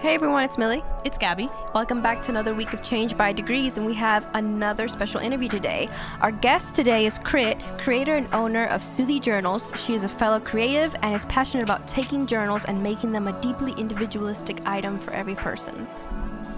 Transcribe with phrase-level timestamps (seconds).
[0.00, 0.82] Hey everyone, it's Millie.
[1.04, 1.50] It's Gabby.
[1.74, 5.50] Welcome back to another week of Change by Degrees, and we have another special interview
[5.50, 5.90] today.
[6.22, 9.70] Our guest today is Crit, creator and owner of Soothi Journals.
[9.76, 13.38] She is a fellow creative and is passionate about taking journals and making them a
[13.42, 15.86] deeply individualistic item for every person.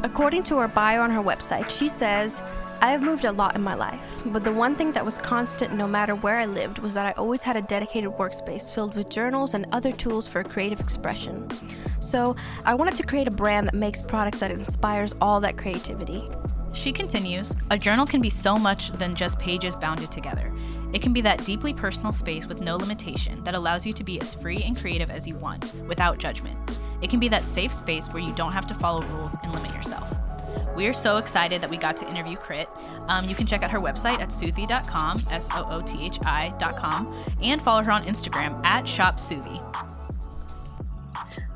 [0.04, 2.44] According to her bio on her website, she says,
[2.82, 5.72] I have moved a lot in my life, but the one thing that was constant
[5.72, 9.08] no matter where I lived was that I always had a dedicated workspace filled with
[9.08, 11.48] journals and other tools for creative expression.
[12.00, 16.28] So I wanted to create a brand that makes products that inspires all that creativity.
[16.72, 20.52] She continues A journal can be so much than just pages bounded together.
[20.92, 24.20] It can be that deeply personal space with no limitation that allows you to be
[24.20, 26.58] as free and creative as you want, without judgment.
[27.00, 29.72] It can be that safe space where you don't have to follow rules and limit
[29.72, 30.12] yourself.
[30.74, 32.68] We are so excited that we got to interview Crit.
[33.08, 37.14] Um, you can check out her website at soothi.com, S O O T H I.com,
[37.42, 39.60] and follow her on Instagram at ShopSoothi.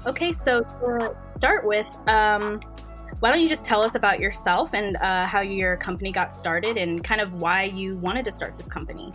[0.06, 2.60] Okay, so to start with, um,
[3.20, 6.76] why don't you just tell us about yourself and uh, how your company got started
[6.76, 9.12] and kind of why you wanted to start this company?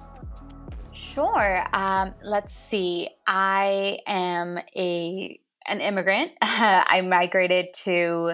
[0.92, 1.66] Sure.
[1.74, 3.10] Um, let's see.
[3.28, 6.32] I am a an immigrant.
[6.42, 8.34] I migrated to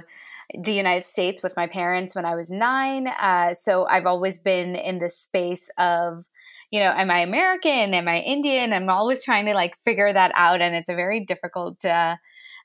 [0.54, 3.08] the United States with my parents when I was nine.
[3.08, 6.26] Uh, so I've always been in this space of,
[6.72, 7.94] you know, am I American?
[7.94, 8.74] Am I Indian?
[8.74, 10.62] I'm always trying to like figure that out.
[10.62, 12.16] And it's a very difficult uh,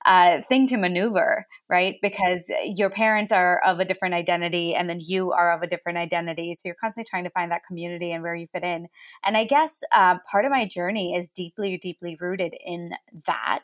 [0.05, 1.97] uh, thing to maneuver, right?
[2.03, 5.98] Because your parents are of a different identity and then you are of a different
[5.98, 6.55] identity.
[6.55, 8.88] So you're constantly trying to find that community and where you fit in.
[9.25, 12.92] And I guess uh, part of my journey is deeply, deeply rooted in
[13.27, 13.60] that.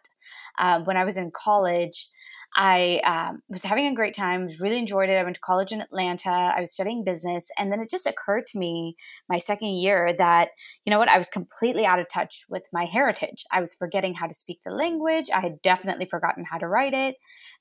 [0.59, 2.09] Um, when I was in college,
[2.57, 5.15] I um, was having a great time, really enjoyed it.
[5.15, 6.31] I went to college in Atlanta.
[6.31, 7.49] I was studying business.
[7.57, 8.97] And then it just occurred to me
[9.29, 10.49] my second year that,
[10.85, 13.45] you know what, I was completely out of touch with my heritage.
[13.53, 15.27] I was forgetting how to speak the language.
[15.33, 17.17] I had definitely forgotten how to write it.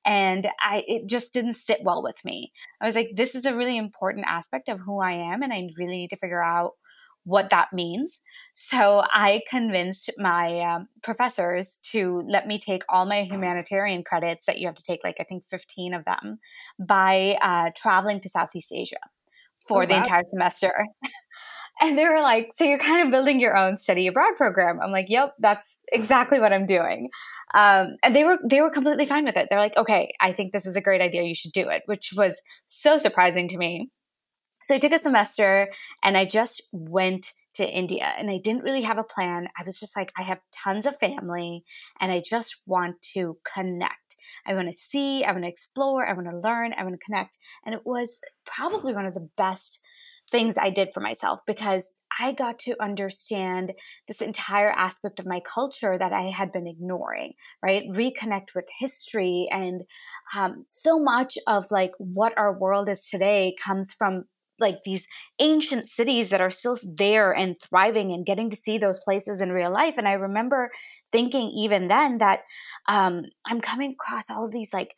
[0.05, 2.51] And I, it just didn't sit well with me.
[2.81, 5.43] I was like, this is a really important aspect of who I am.
[5.43, 6.71] And I really need to figure out
[7.27, 8.19] what that means.
[8.53, 14.59] So I convinced my um, professors to let me take all my humanitarian credits that
[14.59, 16.39] you have to take, like I think 15 of them,
[16.79, 18.95] by uh, traveling to Southeast Asia
[19.67, 19.99] for oh, the wow.
[19.99, 20.73] entire semester.
[21.81, 24.79] and they were like, So you're kind of building your own study abroad program.
[24.81, 27.09] I'm like, Yep, that's exactly what I'm doing.
[27.53, 29.47] Um, and they were they were completely fine with it.
[29.49, 31.23] They're like, okay, I think this is a great idea.
[31.23, 33.89] You should do it, which was so surprising to me.
[34.61, 35.69] So I took a semester
[36.03, 39.47] and I just went to India and I didn't really have a plan.
[39.57, 41.63] I was just like, I have tons of family
[41.99, 44.15] and I just want to connect.
[44.45, 47.05] I want to see, I want to explore, I want to learn, I want to
[47.05, 47.37] connect.
[47.65, 49.79] And it was probably one of the best
[50.31, 53.73] things I did for myself because I got to understand
[54.07, 57.83] this entire aspect of my culture that I had been ignoring, right?
[57.89, 59.47] Reconnect with history.
[59.51, 59.83] And
[60.35, 64.25] um, so much of like what our world is today comes from
[64.59, 65.07] like these
[65.39, 69.51] ancient cities that are still there and thriving and getting to see those places in
[69.51, 69.97] real life.
[69.97, 70.71] And I remember
[71.11, 72.41] thinking even then that
[72.87, 74.91] um, I'm coming across all of these like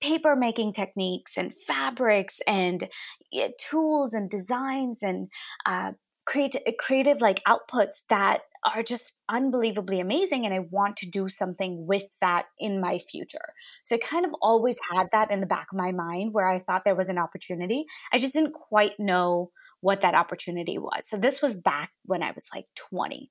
[0.00, 2.88] paper making techniques and fabrics and
[3.30, 5.28] yeah, tools and designs and
[5.66, 5.92] uh,
[6.26, 11.86] creative, creative like outputs that are just unbelievably amazing and I want to do something
[11.86, 13.52] with that in my future.
[13.82, 16.58] So I kind of always had that in the back of my mind where I
[16.58, 17.84] thought there was an opportunity.
[18.12, 21.06] I just didn't quite know what that opportunity was.
[21.06, 23.30] So this was back when I was like 20.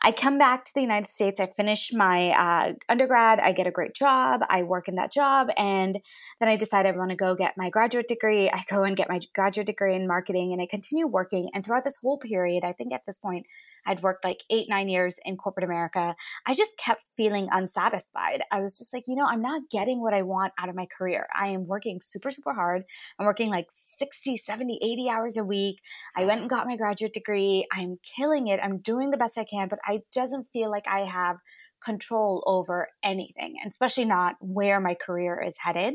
[0.00, 1.40] I come back to the United States.
[1.40, 3.40] I finish my uh, undergrad.
[3.40, 4.42] I get a great job.
[4.48, 5.48] I work in that job.
[5.56, 5.98] And
[6.38, 8.48] then I decide I want to go get my graduate degree.
[8.48, 11.50] I go and get my graduate degree in marketing and I continue working.
[11.52, 13.46] And throughout this whole period, I think at this point,
[13.86, 16.14] I'd worked like eight, nine years in corporate America.
[16.46, 18.42] I just kept feeling unsatisfied.
[18.52, 20.86] I was just like, you know, I'm not getting what I want out of my
[20.86, 21.26] career.
[21.36, 22.84] I am working super, super hard.
[23.18, 25.80] I'm working like 60, 70, 80 hours a week.
[26.16, 27.66] I went and got my graduate degree.
[27.72, 28.60] I'm killing it.
[28.62, 31.38] I'm doing the best I can, but I doesn't feel like I have
[31.84, 35.94] control over anything, and especially not where my career is headed.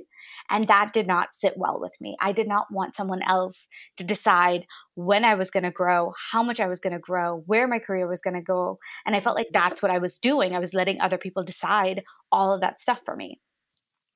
[0.50, 2.18] And that did not sit well with me.
[2.20, 3.68] I did not want someone else
[3.98, 4.66] to decide
[4.96, 7.80] when I was going to grow, how much I was going to grow, where my
[7.80, 8.80] career was going to go.
[9.06, 10.56] And I felt like that's what I was doing.
[10.56, 13.40] I was letting other people decide all of that stuff for me.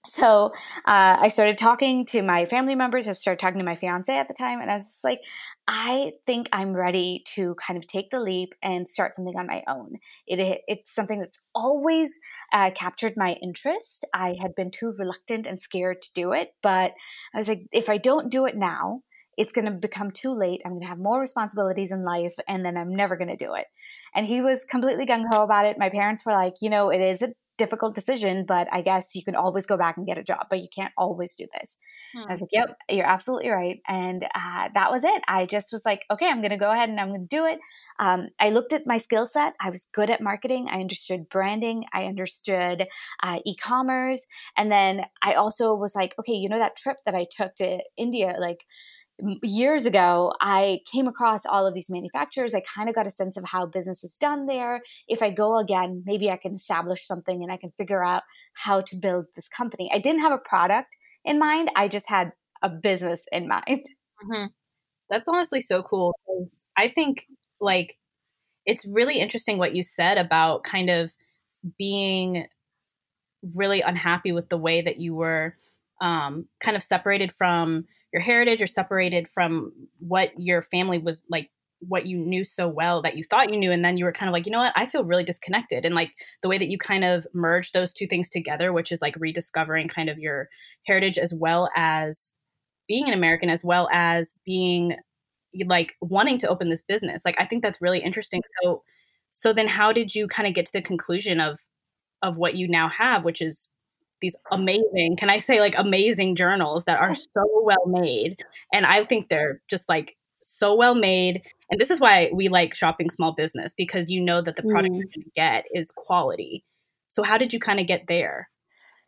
[0.06, 0.54] So
[0.86, 3.08] uh, I started talking to my family members.
[3.08, 5.20] I started talking to my fiance at the time, and I was just like,
[5.68, 9.64] I think I'm ready to kind of take the leap and start something on my
[9.68, 9.96] own.
[10.26, 12.18] It, it's something that's always
[12.54, 14.06] uh, captured my interest.
[14.14, 16.94] I had been too reluctant and scared to do it, but
[17.34, 19.02] I was like, if I don't do it now,
[19.36, 20.62] it's going to become too late.
[20.66, 23.56] I'm going to have more responsibilities in life, and then I'm never going to do
[23.56, 23.66] it.
[24.16, 25.78] And he was completely gung ho about it.
[25.78, 29.24] My parents were like, you know, it is a difficult decision, but I guess you
[29.24, 31.78] can always go back and get a job, but you can't always do this.
[32.14, 32.28] Hmm.
[32.28, 33.80] I was like, yep, you're absolutely right.
[33.88, 35.22] And uh, that was it.
[35.28, 37.46] I just was like, okay, I'm going to go ahead and I'm going to do
[37.46, 37.60] it.
[38.00, 39.54] Um, I looked at my skill set.
[39.60, 40.68] I was good at marketing.
[40.70, 41.86] I understood branding.
[41.94, 42.88] I understood
[43.24, 44.26] uh, e commerce.
[44.56, 47.80] And then I also was like, okay, you know, that trip that I took to
[47.98, 48.66] India, like,
[49.42, 52.54] years ago, I came across all of these manufacturers.
[52.54, 54.82] I kind of got a sense of how business is done there.
[55.08, 58.24] If I go again, maybe I can establish something and I can figure out
[58.54, 59.90] how to build this company.
[59.94, 62.32] I didn't have a product in mind, I just had
[62.62, 63.86] a business in mind.
[64.18, 64.48] Mm-hmm.
[65.12, 66.16] That's honestly so cool
[66.78, 67.26] I think
[67.60, 67.98] like
[68.66, 71.12] it's really interesting what you said about kind of
[71.78, 72.46] being
[73.56, 75.56] really unhappy with the way that you were
[76.02, 81.50] um, kind of separated from your heritage or separated from what your family was like
[81.80, 84.28] what you knew so well that you thought you knew and then you were kind
[84.28, 84.74] of like you know what?
[84.76, 85.86] I feel really disconnected.
[85.86, 86.12] And like
[86.42, 89.88] the way that you kind of merge those two things together which is like rediscovering
[89.88, 90.50] kind of your
[90.86, 92.32] heritage as well as
[92.88, 94.96] being an american as well as being
[95.66, 98.42] like wanting to open this business like i think that's really interesting.
[98.64, 98.84] So
[99.32, 101.60] so then how did you kind of get to the conclusion of
[102.24, 103.70] of what you now have which is
[104.22, 108.38] these amazing, can I say like amazing journals that are so well made.
[108.74, 111.42] And I think they're just like so well made.
[111.70, 114.94] And this is why we like shopping small business because you know that the product
[114.94, 114.98] mm.
[114.98, 116.64] you're going to get is quality.
[117.10, 118.50] So how did you kind of get there?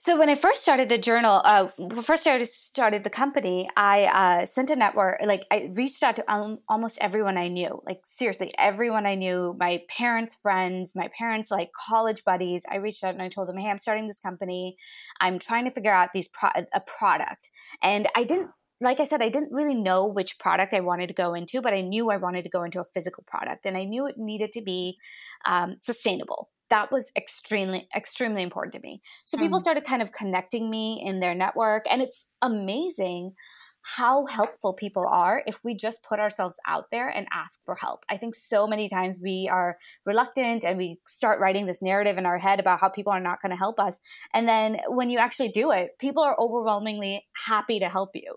[0.02, 1.68] So when I first started the journal, uh,
[2.04, 5.20] first started started the company, I uh, sent a network.
[5.22, 7.82] Like I reached out to um, almost everyone I knew.
[7.86, 9.58] Like seriously, everyone I knew.
[9.60, 12.64] My parents' friends, my parents' like college buddies.
[12.72, 14.78] I reached out and I told them, "Hey, I'm starting this company.
[15.20, 17.50] I'm trying to figure out these pro- a product."
[17.82, 21.14] And I didn't like I said, I didn't really know which product I wanted to
[21.14, 23.84] go into, but I knew I wanted to go into a physical product, and I
[23.84, 24.98] knew it needed to be
[25.46, 29.62] um, sustainable that was extremely extremely important to me so people mm.
[29.62, 33.34] started kind of connecting me in their network and it's amazing
[33.82, 38.06] how helpful people are if we just put ourselves out there and ask for help.
[38.10, 42.26] I think so many times we are reluctant and we start writing this narrative in
[42.26, 44.00] our head about how people are not going to help us.
[44.34, 48.34] And then when you actually do it, people are overwhelmingly happy to help you.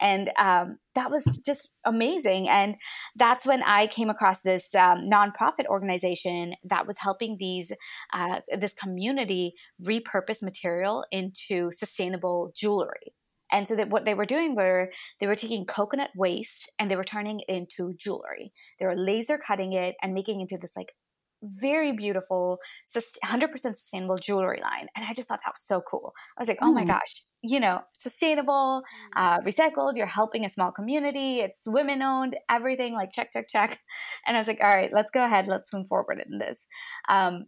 [0.00, 2.48] And um, that was just amazing.
[2.48, 2.76] And
[3.16, 7.72] that's when I came across this um, nonprofit organization that was helping these
[8.12, 13.14] uh, this community repurpose material into sustainable jewelry.
[13.52, 14.90] And so that what they were doing were
[15.20, 18.52] they were taking coconut waste and they were turning it into jewelry.
[18.80, 20.94] They were laser cutting it and making it into this like
[21.42, 22.58] very beautiful,
[22.96, 24.86] 100% sustainable jewelry line.
[24.96, 26.12] And I just thought that was so cool.
[26.38, 26.88] I was like, oh my mm.
[26.88, 28.82] gosh, you know, sustainable,
[29.16, 29.20] mm.
[29.20, 33.80] uh, recycled, you're helping a small community, it's women owned, everything like check, check, check.
[34.26, 36.66] And I was like, all right, let's go ahead, let's move forward in this.
[37.08, 37.46] Um,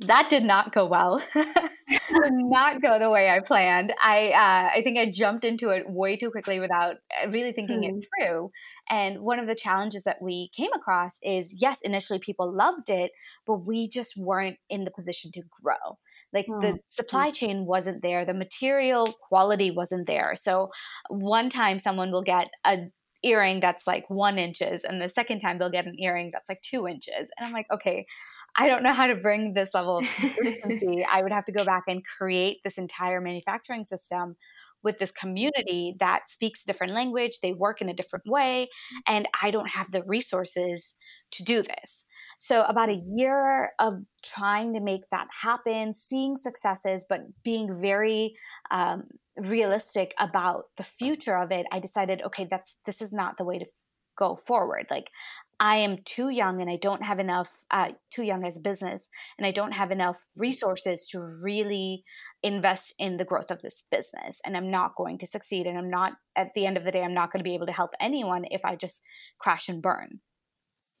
[0.00, 1.22] that did not go well.
[1.34, 3.92] did not go the way I planned.
[4.02, 7.80] I uh, I think I jumped into it way too quickly without uh, really thinking
[7.80, 7.88] mm.
[7.88, 8.24] it hmm.
[8.24, 8.50] through.
[8.88, 13.12] And one of the challenges that we came across is yes, initially people loved it,
[13.46, 15.98] but we just weren't in the position to grow.
[16.32, 16.60] Like mm.
[16.60, 20.34] the supply chain wasn't there, the material quality wasn't there.
[20.34, 20.70] So
[21.08, 22.90] one time someone will get a
[23.22, 26.60] earring that's like one inches and the second time they'll get an earring that's like
[26.62, 28.06] two inches and i'm like okay
[28.56, 31.04] I don't know how to bring this level of consistency.
[31.10, 34.36] I would have to go back and create this entire manufacturing system
[34.82, 38.68] with this community that speaks a different language, they work in a different way,
[39.06, 40.94] and I don't have the resources
[41.32, 42.04] to do this.
[42.38, 48.34] So, about a year of trying to make that happen, seeing successes, but being very
[48.70, 49.04] um,
[49.36, 53.58] realistic about the future of it, I decided, okay, that's this is not the way
[53.58, 53.66] to
[54.16, 54.86] go forward.
[54.90, 55.10] Like,
[55.62, 59.08] I am too young and I don't have enough, uh, too young as a business,
[59.36, 62.02] and I don't have enough resources to really
[62.42, 64.40] invest in the growth of this business.
[64.42, 65.66] And I'm not going to succeed.
[65.66, 67.66] And I'm not, at the end of the day, I'm not going to be able
[67.66, 69.02] to help anyone if I just
[69.38, 70.20] crash and burn.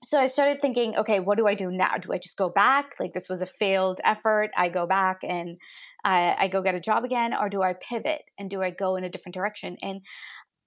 [0.04, 1.96] So I started thinking, okay, what do I do now?
[1.96, 2.92] Do I just go back?
[2.98, 4.50] Like this was a failed effort.
[4.56, 5.58] I go back and
[6.04, 8.96] I, I go get a job again, or do I pivot and do I go
[8.96, 9.76] in a different direction?
[9.82, 10.00] And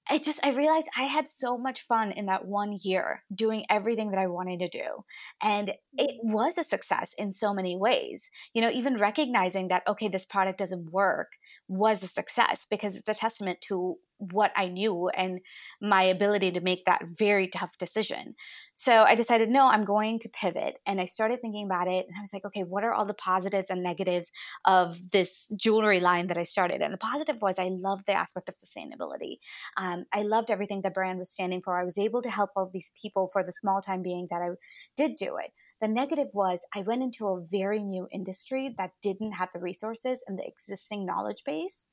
[0.10, 4.12] I just I realized I had so much fun in that one year doing everything
[4.12, 5.06] that I wanted to do.
[5.42, 6.34] And it mm-hmm.
[6.34, 8.30] was a success in so many ways.
[8.54, 11.30] You know, even recognizing that okay, this product doesn't work
[11.68, 13.98] was a success because it's a testament to
[14.32, 15.40] what I knew and
[15.82, 18.36] my ability to make that very tough decision.
[18.76, 20.80] So I decided, no, I'm going to pivot.
[20.86, 22.06] And I started thinking about it.
[22.08, 24.32] And I was like, okay, what are all the positives and negatives
[24.66, 26.82] of this jewelry line that I started?
[26.82, 29.38] And the positive was I loved the aspect of sustainability.
[29.78, 31.80] Um, I loved everything the brand was standing for.
[31.80, 34.50] I was able to help all these people for the small time being that I
[34.98, 35.52] did do it.
[35.82, 40.24] The negative was I went into a very new industry that didn't have the resources
[40.28, 41.88] and the existing knowledge base.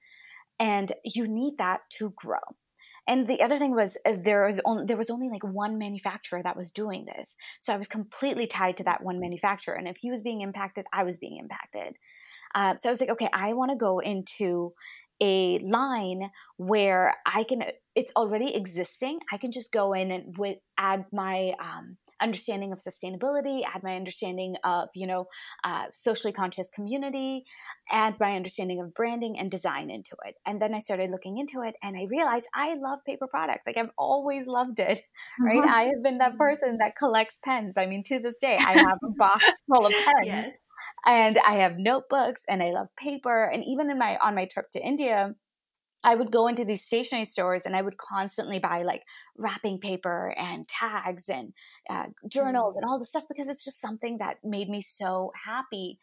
[0.59, 2.39] And you need that to grow.
[3.09, 6.43] And the other thing was uh, there was only, there was only like one manufacturer
[6.43, 7.35] that was doing this.
[7.59, 9.75] So I was completely tied to that one manufacturer.
[9.75, 11.97] And if he was being impacted, I was being impacted.
[12.55, 14.75] Uh, so I was like, okay, I want to go into
[15.21, 17.65] a line where I can,
[17.95, 19.21] it's already existing.
[19.33, 23.97] I can just go in and with, add my um, understanding of sustainability, add my
[23.97, 25.27] understanding of, you know,
[25.65, 27.45] uh, socially conscious community,
[27.91, 30.37] add my understanding of branding and design into it.
[30.47, 33.67] And then I started looking into it and I realized I love paper products.
[33.67, 35.01] Like I've always loved it,
[35.41, 35.59] right?
[35.59, 35.75] Mm-hmm.
[35.75, 37.77] I have been that person that collects pens.
[37.77, 40.25] I mean, to this day, I have a box full of pens.
[40.25, 40.59] Yes.
[41.07, 43.45] And I have notebooks and I love paper.
[43.45, 45.35] And even in my on my trip to India,
[46.03, 49.03] I would go into these stationery stores and I would constantly buy like
[49.37, 51.53] wrapping paper and tags and
[51.89, 52.89] uh, journals and mm.
[52.89, 55.99] all the stuff because it's just something that made me so happy.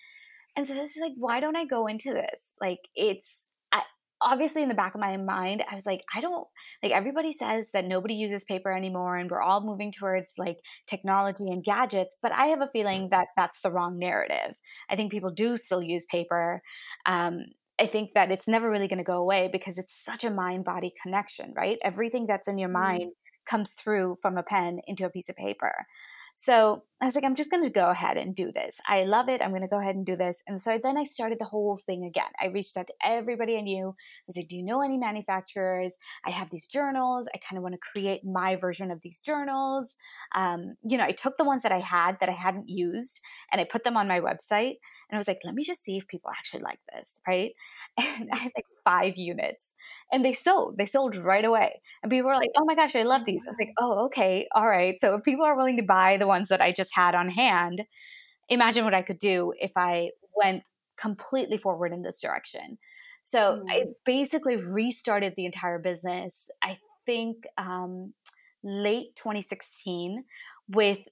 [0.56, 2.44] And so this is like, why don't I go into this?
[2.62, 3.38] Like, it's
[3.72, 3.84] I,
[4.22, 6.48] obviously in the back of my mind, I was like, I don't
[6.84, 11.46] like everybody says that nobody uses paper anymore and we're all moving towards like technology
[11.48, 12.16] and gadgets.
[12.22, 14.56] But I have a feeling that that's the wrong narrative.
[14.90, 16.62] I think people do still use paper.
[17.08, 17.46] Um,
[17.80, 20.66] I think that it's never really going to go away because it's such a mind
[20.66, 21.78] body connection, right?
[21.82, 22.82] Everything that's in your mm-hmm.
[22.82, 23.12] mind
[23.46, 25.86] comes through from a pen into a piece of paper.
[26.36, 28.78] So I was like, I'm just going to go ahead and do this.
[28.88, 29.40] I love it.
[29.44, 30.42] I'm going to go ahead and do this.
[30.48, 32.30] And so then I started the whole thing again.
[32.42, 33.90] I reached out to everybody I knew.
[33.90, 35.94] I was like, Do you know any manufacturers?
[36.26, 37.30] I have these journals.
[37.36, 39.96] I kind of want to create my version of these journals.
[40.34, 43.62] Um, you know, I took the ones that I had that I hadn't used and
[43.62, 44.78] I put them on my website.
[45.10, 47.20] And I was like, Let me just see if people actually like this.
[47.28, 47.52] Right.
[48.20, 49.70] And I had like five units
[50.12, 50.78] and they sold.
[50.78, 51.82] They sold right away.
[52.02, 53.46] And people were like, Oh my gosh, I love these.
[53.46, 54.48] I was like, Oh, okay.
[54.56, 55.00] All right.
[55.00, 57.84] So if people are willing to buy the ones that I just had on hand,
[58.50, 60.64] imagine what I could do if I went
[60.98, 62.78] completely forward in this direction.
[63.24, 63.70] So mm-hmm.
[63.70, 68.14] I basically restarted the entire business, I think um,
[68.64, 70.24] late 2016,
[70.70, 71.08] with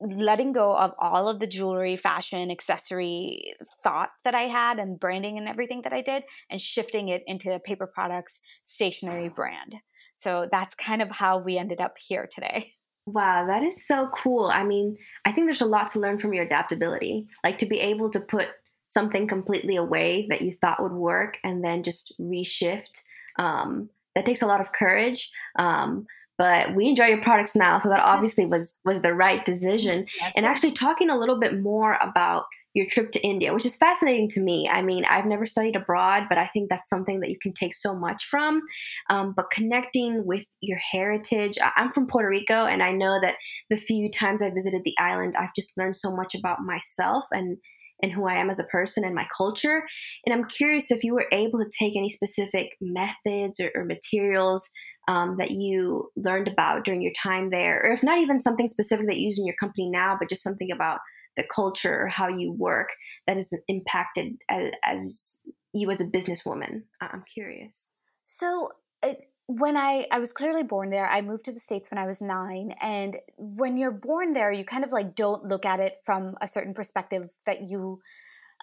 [0.00, 5.36] letting go of all of the jewelry, fashion, accessory thought that I had and branding
[5.36, 9.76] and everything that I did and shifting it into a paper products stationery brand.
[10.16, 12.74] So that's kind of how we ended up here today.
[13.06, 14.46] Wow, that is so cool.
[14.46, 17.26] I mean, I think there's a lot to learn from your adaptability.
[17.42, 18.48] Like to be able to put
[18.88, 23.02] something completely away that you thought would work and then just reshift.
[23.38, 25.30] Um, that takes a lot of courage.
[25.56, 30.06] Um, but we enjoy your products now, so that obviously was was the right decision.
[30.34, 34.28] And actually, talking a little bit more about your trip to India, which is fascinating
[34.30, 34.68] to me.
[34.68, 37.74] I mean, I've never studied abroad, but I think that's something that you can take
[37.74, 38.60] so much from.
[39.08, 43.36] Um, but connecting with your heritage, I'm from Puerto Rico, and I know that
[43.70, 47.58] the few times I visited the island, I've just learned so much about myself and
[48.02, 49.82] and who I am as a person and my culture.
[50.24, 54.70] And I'm curious if you were able to take any specific methods or, or materials
[55.06, 59.06] um, that you learned about during your time there, or if not even something specific
[59.06, 61.00] that you use in your company now, but just something about
[61.36, 62.88] the culture how you work
[63.26, 65.38] that is impacted as, as
[65.72, 66.82] you as a businesswoman?
[67.00, 67.88] I'm curious.
[68.24, 68.70] So
[69.02, 72.06] it, when I, I was clearly born there, I moved to the States when I
[72.06, 72.74] was nine.
[72.80, 76.46] And when you're born there, you kind of like don't look at it from a
[76.46, 78.00] certain perspective that you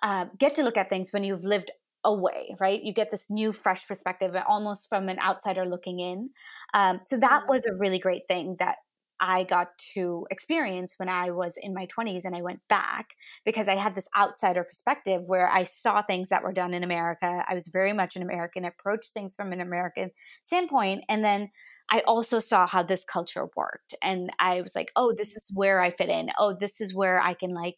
[0.01, 1.71] uh, get to look at things when you've lived
[2.05, 2.81] away, right?
[2.81, 6.29] You get this new, fresh perspective, almost from an outsider looking in.
[6.73, 7.49] Um, so that mm-hmm.
[7.49, 8.77] was a really great thing that
[9.19, 13.09] I got to experience when I was in my 20s and I went back
[13.45, 17.43] because I had this outsider perspective where I saw things that were done in America.
[17.47, 20.11] I was very much an American, approached things from an American
[20.43, 21.03] standpoint.
[21.09, 21.49] And then
[21.89, 23.95] I also saw how this culture worked.
[24.01, 25.37] And I was like, oh, this mm-hmm.
[25.37, 26.29] is where I fit in.
[26.37, 27.77] Oh, this is where I can like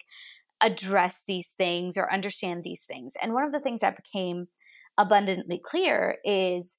[0.60, 3.14] address these things or understand these things.
[3.22, 4.48] And one of the things that became
[4.98, 6.76] abundantly clear is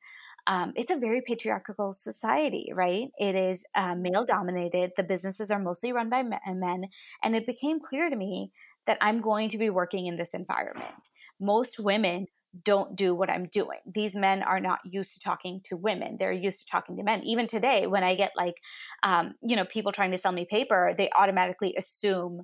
[0.48, 3.10] um, it's a very patriarchal society, right?
[3.18, 4.92] It is uh, male dominated.
[4.96, 6.86] The businesses are mostly run by men.
[7.24, 8.52] And it became clear to me
[8.88, 11.10] that I'm going to be working in this environment.
[11.40, 12.28] Most women
[12.64, 13.80] don't do what I'm doing.
[13.86, 16.18] These men are not used to talking to women.
[16.18, 17.24] They're used to talking to men.
[17.24, 18.56] Even today, when I get like,
[19.04, 22.42] um, you know, people trying to sell me paper, they automatically assume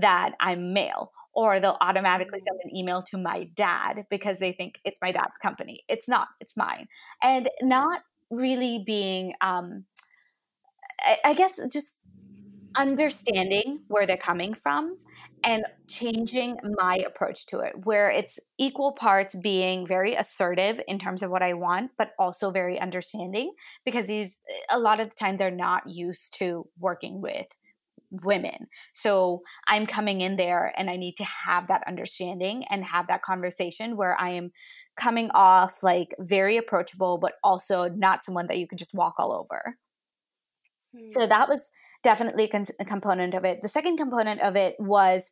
[0.00, 4.80] that I'm male or they'll automatically send an email to my dad because they think
[4.84, 5.84] it's my dad's company.
[5.86, 6.88] It's not, it's mine.
[7.22, 8.00] And not
[8.30, 9.84] really being, um,
[10.98, 11.96] I, I guess, just
[12.74, 14.96] understanding where they're coming from
[15.44, 21.22] and changing my approach to it, where it's equal parts being very assertive in terms
[21.22, 23.52] of what I want, but also very understanding
[23.84, 24.38] because these,
[24.70, 27.46] a lot of the time, they're not used to working with
[28.10, 28.68] women.
[28.94, 33.22] So I'm coming in there and I need to have that understanding and have that
[33.22, 34.50] conversation where I am
[34.96, 39.32] coming off like very approachable, but also not someone that you can just walk all
[39.32, 39.76] over.
[41.10, 41.28] So hmm.
[41.28, 41.70] that was
[42.02, 43.60] definitely a, con- a component of it.
[43.62, 45.30] The second component of it was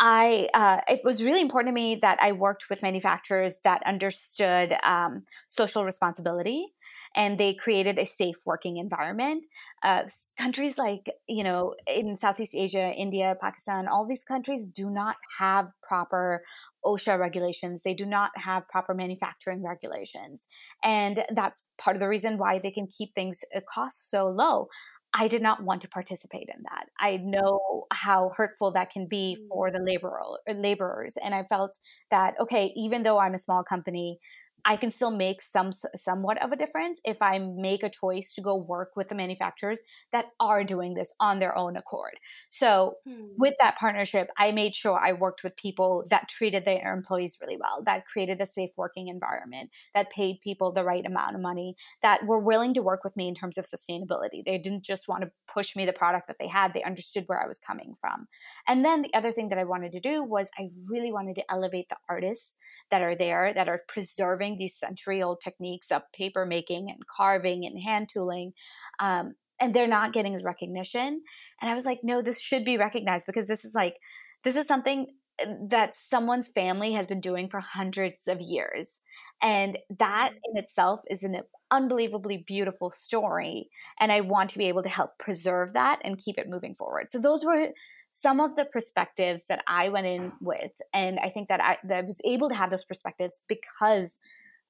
[0.00, 4.74] I uh, it was really important to me that I worked with manufacturers that understood
[4.82, 6.72] um, social responsibility,
[7.14, 9.46] and they created a safe working environment.
[9.82, 10.04] Uh,
[10.36, 15.70] countries like you know in Southeast Asia, India, Pakistan, all these countries do not have
[15.82, 16.42] proper
[16.84, 17.82] OSHA regulations.
[17.84, 20.46] They do not have proper manufacturing regulations,
[20.82, 24.66] and that's part of the reason why they can keep things uh, costs so low.
[25.14, 26.86] I did not want to participate in that.
[26.98, 29.48] I know how hurtful that can be mm.
[29.48, 31.78] for the laborer, laborers, and I felt
[32.10, 34.18] that okay, even though I'm a small company,
[34.64, 38.40] I can still make some somewhat of a difference if I make a choice to
[38.40, 39.80] go work with the manufacturers
[40.12, 42.18] that are doing this on their own accord.
[42.50, 43.28] So, hmm.
[43.36, 47.56] with that partnership, I made sure I worked with people that treated their employees really
[47.56, 51.76] well, that created a safe working environment, that paid people the right amount of money,
[52.02, 54.44] that were willing to work with me in terms of sustainability.
[54.44, 57.42] They didn't just want to push me the product that they had, they understood where
[57.42, 58.28] I was coming from.
[58.66, 61.50] And then the other thing that I wanted to do was I really wanted to
[61.50, 62.54] elevate the artists
[62.90, 67.64] that are there that are preserving these century old techniques of paper making and carving
[67.66, 68.52] and hand tooling.
[68.98, 71.22] Um, and they're not getting the recognition.
[71.60, 73.96] And I was like, no, this should be recognized because this is like,
[74.42, 75.06] this is something
[75.40, 79.00] uh, that someone's family has been doing for hundreds of years.
[79.40, 80.56] And that mm-hmm.
[80.56, 83.70] in itself is an unbelievably beautiful story.
[84.00, 87.06] And I want to be able to help preserve that and keep it moving forward.
[87.10, 87.68] So those were
[88.10, 90.72] some of the perspectives that I went in with.
[90.92, 94.18] And I think that I, that I was able to have those perspectives because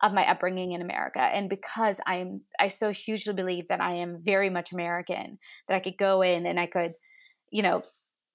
[0.02, 4.20] of my upbringing in America and because I'm I so hugely believe that I am
[4.22, 6.92] very much American that I could go in and I could
[7.50, 7.82] you know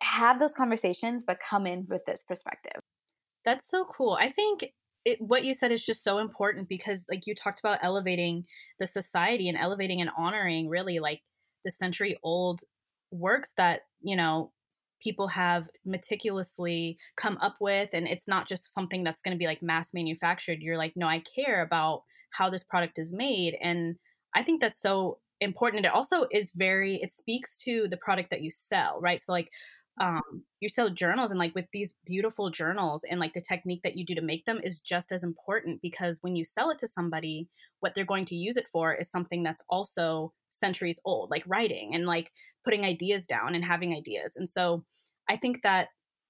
[0.02, 2.82] have those conversations but come in with this perspective.
[3.46, 4.18] That's so cool.
[4.20, 4.66] I think
[5.06, 8.44] it, what you said is just so important because like you talked about elevating
[8.80, 11.22] the society and elevating and honoring really like
[11.64, 12.62] the century old
[13.12, 14.52] works that you know
[15.02, 19.46] people have meticulously come up with and it's not just something that's going to be
[19.46, 23.96] like mass manufactured you're like no i care about how this product is made and
[24.36, 28.42] i think that's so important it also is very it speaks to the product that
[28.42, 29.22] you sell right?
[29.22, 29.50] So like
[30.00, 33.98] um you sell journals and like with these beautiful journals and like the technique that
[33.98, 36.88] you do to make them is just as important because when you sell it to
[36.88, 37.48] somebody
[37.80, 41.94] what they're going to use it for is something that's also centuries old like writing
[41.94, 42.32] and like
[42.68, 44.36] putting ideas down and having ideas.
[44.36, 44.84] And so
[45.30, 45.88] I think that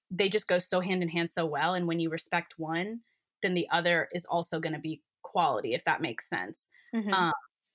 [0.08, 1.74] they just go so hand in hand so well.
[1.74, 3.00] And when you respect one,
[3.42, 6.68] then the other is also going to be quality, if that makes sense.
[6.94, 7.12] Mm-hmm.
[7.12, 7.32] Um,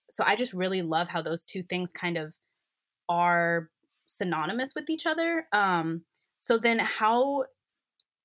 [0.09, 2.33] so I just really love how those two things kind of
[3.09, 3.69] are
[4.05, 5.45] synonymous with each other.
[5.51, 6.03] Um,
[6.37, 7.43] so then how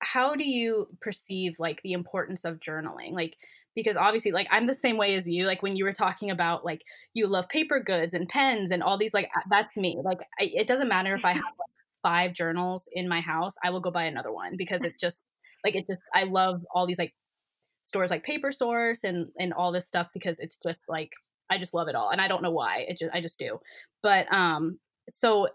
[0.00, 3.12] how do you perceive like the importance of journaling?
[3.12, 3.36] Like
[3.78, 6.64] because obviously like i'm the same way as you like when you were talking about
[6.64, 6.82] like
[7.14, 10.66] you love paper goods and pens and all these like that's me like I, it
[10.66, 14.02] doesn't matter if i have like five journals in my house i will go buy
[14.02, 15.22] another one because it just
[15.64, 17.14] like it just i love all these like
[17.84, 21.12] stores like paper source and and all this stuff because it's just like
[21.48, 23.60] i just love it all and i don't know why it just i just do.
[24.02, 25.48] But um so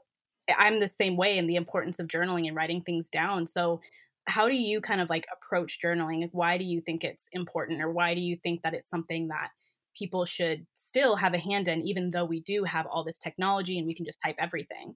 [0.57, 3.47] i'm the same way in the importance of journaling and writing things down.
[3.47, 3.81] So
[4.25, 6.27] how do you kind of like approach journaling?
[6.31, 9.49] Why do you think it's important, or why do you think that it's something that
[9.95, 13.77] people should still have a hand in, even though we do have all this technology
[13.77, 14.95] and we can just type everything?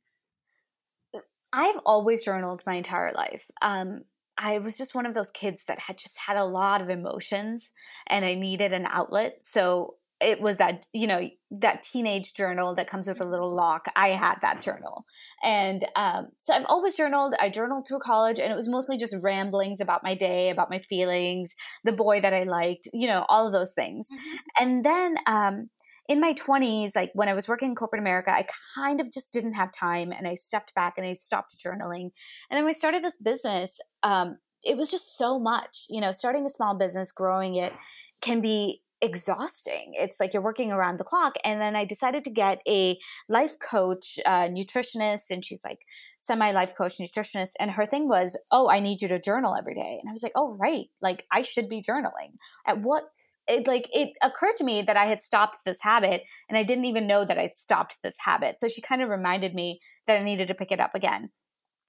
[1.14, 1.20] Uh,
[1.54, 3.44] I've always journaled my entire life.
[3.62, 4.04] Um,
[4.38, 7.70] I was just one of those kids that had just had a lot of emotions
[8.08, 9.40] and I needed an outlet.
[9.44, 13.86] So it was that you know that teenage journal that comes with a little lock.
[13.96, 15.06] I had that journal.
[15.44, 17.36] And um, so i've always journaled.
[17.40, 20.80] I journaled through college and it was mostly just ramblings about my day about my
[20.80, 21.54] feelings
[21.84, 24.08] the boy that i liked you know all of those things.
[24.08, 24.36] Mm-hmm.
[24.60, 25.70] and then um,
[26.08, 29.32] in my 20s like when i was working in corporate america i kind of just
[29.32, 32.12] didn't have time and i stepped back and i stopped journaling.
[32.50, 33.78] And then we started this business.
[34.04, 37.74] Um, it was just so much you know starting a small business growing it
[38.22, 39.94] can be exhausting.
[39.94, 41.36] It's like you're working around the clock.
[41.44, 42.98] And then I decided to get a
[43.30, 45.80] life coach, uh, nutritionist, and she's like
[46.20, 47.52] semi life coach, nutritionist.
[47.60, 49.98] And her thing was, oh, I need you to journal every day.
[50.02, 50.88] And I was like, oh, right.
[51.02, 52.34] Like I should be journaling.
[52.66, 53.04] At what
[53.48, 56.86] it like it occurred to me that I had stopped this habit and I didn't
[56.86, 58.60] even know that I'd stopped this habit.
[58.60, 61.30] So she kind of reminded me that I needed to pick it up again.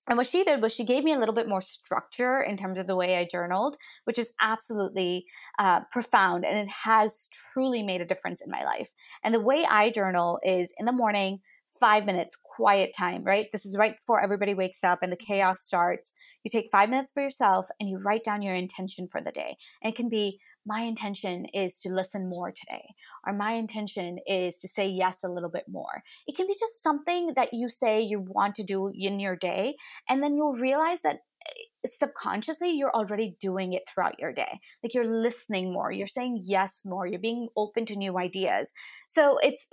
[0.08, 2.78] And what she did was she gave me a little bit more structure in terms
[2.78, 5.26] of the way I journaled, which is absolutely
[5.58, 6.46] uh, profound.
[6.46, 8.92] And it has truly made a difference in my life.
[9.22, 11.40] And the way I journal is in the morning,
[11.80, 13.46] five minutes quiet time, right?
[13.52, 16.12] This is right before everybody wakes up and the chaos starts.
[16.42, 19.56] You take five minutes for yourself and you write down your intention for the day.
[19.80, 22.84] And it can be my intention is to listen more today,
[23.24, 26.02] or my intention is to say yes a little bit more.
[26.26, 29.76] It can be just something that you say you want to do in your day.
[30.08, 34.92] And then you'll realize that eh, subconsciously you're already doing it throughout your day like
[34.94, 38.72] you're listening more you're saying yes more you're being open to new ideas
[39.06, 39.68] so it's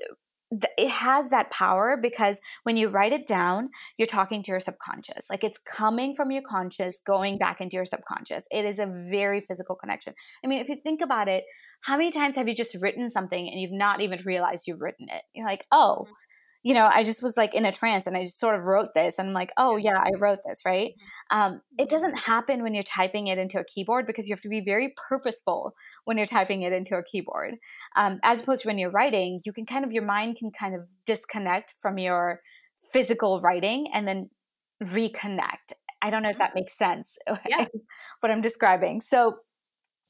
[0.52, 5.26] it has that power because when you write it down, you're talking to your subconscious.
[5.30, 8.46] Like it's coming from your conscious, going back into your subconscious.
[8.52, 10.14] It is a very physical connection.
[10.44, 11.46] I mean, if you think about it,
[11.82, 15.08] how many times have you just written something and you've not even realized you've written
[15.10, 15.24] it?
[15.34, 16.14] You're like, oh, mm-hmm
[16.66, 18.96] you know, I just was like in a trance and I just sort of wrote
[18.96, 20.94] this and I'm like, oh yeah, I wrote this, right?
[20.94, 21.38] Mm-hmm.
[21.40, 24.50] Um, it doesn't happen when you're typing it into a keyboard because you have to
[24.50, 25.76] be very purposeful
[26.06, 27.58] when you're typing it into a keyboard.
[27.96, 30.74] Um, as opposed to when you're writing, you can kind of, your mind can kind
[30.74, 32.42] of disconnect from your
[32.92, 34.32] physical writing and then
[34.84, 35.74] reconnect.
[36.02, 36.46] I don't know if mm-hmm.
[36.46, 37.16] that makes sense,
[37.48, 37.66] yeah.
[38.22, 39.02] what I'm describing.
[39.02, 39.36] So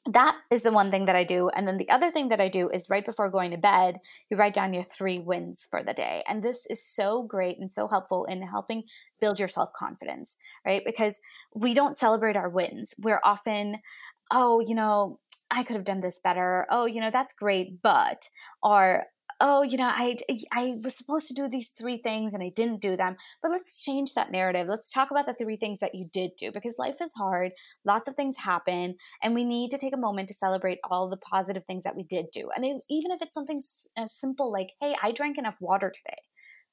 [0.08, 1.50] that is the one thing that I do.
[1.50, 4.38] And then the other thing that I do is right before going to bed, you
[4.38, 6.24] write down your three wins for the day.
[6.28, 8.84] And this is so great and so helpful in helping
[9.20, 10.84] build your self confidence, right?
[10.86, 11.20] Because
[11.56, 12.94] we don't celebrate our wins.
[13.00, 13.78] We're often,
[14.32, 16.68] oh, you know, I could have done this better.
[16.70, 18.30] Oh, you know, that's great, but,
[18.62, 19.06] or,
[19.42, 20.18] oh, you know, I
[20.52, 23.18] I was supposed to do these three things and I didn't do them.
[23.42, 24.68] But let's change that narrative.
[24.68, 27.52] Let's talk about the three things that you did do because life is hard.
[27.86, 31.18] Lots of things happen, and we need to take a moment to celebrate all the
[31.18, 32.50] positive things that we did do.
[32.56, 35.92] And if, even if it's something as uh, simple like, "Hey, I drank enough water
[35.92, 36.18] today."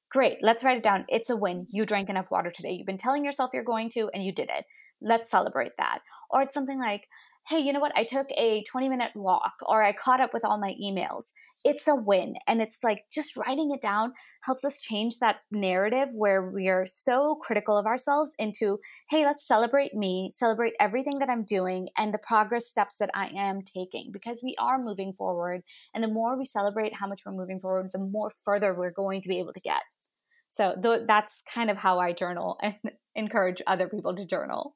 [0.09, 1.05] Great, let's write it down.
[1.09, 1.65] It's a win.
[1.71, 2.71] You drank enough water today.
[2.71, 4.65] You've been telling yourself you're going to, and you did it.
[5.03, 5.99] Let's celebrate that.
[6.29, 7.07] Or it's something like,
[7.45, 7.91] hey, you know what?
[7.95, 11.25] I took a 20 minute walk or I caught up with all my emails.
[11.65, 12.35] It's a win.
[12.47, 16.85] And it's like just writing it down helps us change that narrative where we are
[16.85, 22.13] so critical of ourselves into, hey, let's celebrate me, celebrate everything that I'm doing and
[22.13, 25.63] the progress steps that I am taking because we are moving forward.
[25.93, 29.21] And the more we celebrate how much we're moving forward, the more further we're going
[29.21, 29.81] to be able to get.
[30.53, 32.75] So th- that's kind of how I journal and
[33.15, 34.75] encourage other people to journal.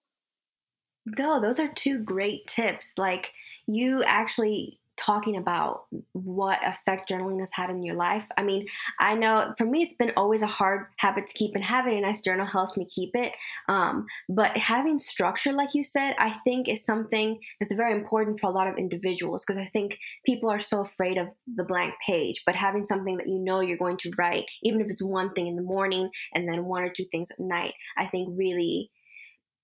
[1.17, 2.97] No, those are two great tips.
[2.97, 3.31] Like
[3.65, 8.25] you actually talking about what effect journaling has had in your life.
[8.35, 8.65] I mean,
[8.99, 12.01] I know for me, it's been always a hard habit to keep, and having a
[12.01, 13.33] nice journal helps me keep it.
[13.69, 18.49] Um, but having structure, like you said, I think is something that's very important for
[18.49, 22.41] a lot of individuals because I think people are so afraid of the blank page.
[22.45, 25.47] But having something that you know you're going to write, even if it's one thing
[25.47, 28.89] in the morning and then one or two things at night, I think really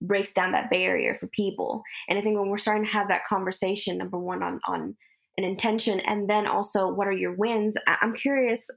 [0.04, 1.82] breaks down that barrier for people.
[2.08, 4.96] And I think when we're starting to have that conversation, number one on on
[5.38, 8.70] an intention, and then also what are your wins, I'm curious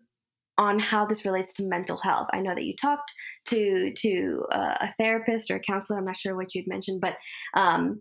[0.58, 2.28] on how this relates to mental health.
[2.32, 3.12] I know that you talked
[3.46, 5.98] to to a therapist or a counselor.
[5.98, 7.16] I'm not sure what you'd mentioned, but
[7.54, 8.00] um,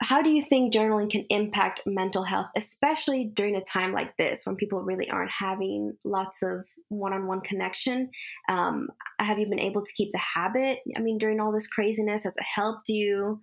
[0.00, 4.42] how do you think journaling can impact mental health, especially during a time like this
[4.44, 8.10] when people really aren't having lots of one on one connection?
[8.48, 10.78] Um, have you been able to keep the habit?
[10.96, 13.40] I mean, during all this craziness, has it helped you?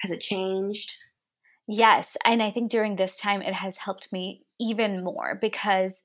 [0.00, 0.92] Has it changed?
[1.68, 2.16] Yes.
[2.24, 6.02] And I think during this time, it has helped me even more because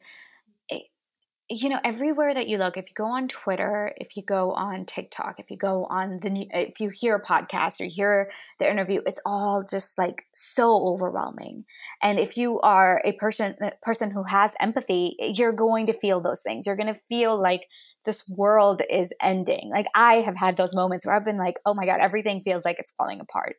[1.49, 4.85] you know everywhere that you look if you go on twitter if you go on
[4.85, 8.29] tiktok if you go on the if you hear a podcast or hear
[8.59, 11.65] the interview it's all just like so overwhelming.
[12.01, 16.19] And if you are a person a person who has empathy you're going to feel
[16.19, 16.65] those things.
[16.65, 17.67] You're going to feel like
[18.05, 19.69] this world is ending.
[19.71, 22.65] Like i have had those moments where i've been like oh my god everything feels
[22.65, 23.55] like it's falling apart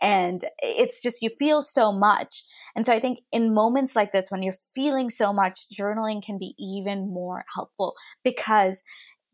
[0.00, 2.42] and it's just, you feel so much.
[2.74, 6.38] And so I think in moments like this, when you're feeling so much, journaling can
[6.38, 8.82] be even more helpful because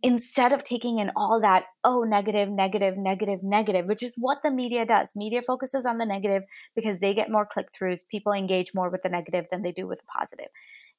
[0.02, 4.50] instead of taking in all that, oh, negative, negative, negative, negative, which is what the
[4.50, 5.12] media does.
[5.16, 6.42] Media focuses on the negative
[6.74, 8.00] because they get more click throughs.
[8.10, 10.46] People engage more with the negative than they do with the positive.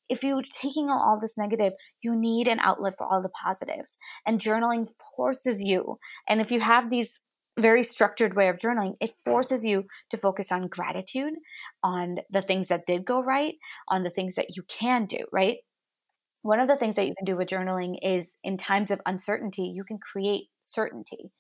[0.10, 3.98] If you're taking on all this negative, you need an outlet for all the positives.
[4.26, 6.00] And journaling forces you.
[6.28, 7.20] And if you have these
[7.58, 11.34] very structured way of journaling, it forces you to focus on gratitude,
[11.84, 13.56] on the things that did go right,
[13.88, 15.58] on the things that you can do, right?
[16.48, 19.64] one of the things that you can do with journaling is in times of uncertainty,
[19.64, 21.32] you can create certainty.